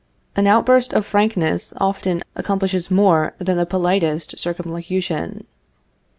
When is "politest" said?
3.67-4.39